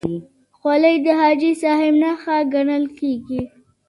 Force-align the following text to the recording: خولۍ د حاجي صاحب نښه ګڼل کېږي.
خولۍ 0.59 0.95
د 1.05 1.07
حاجي 1.19 1.51
صاحب 1.61 1.93
نښه 2.01 2.37
ګڼل 2.53 2.85
کېږي. 2.97 3.41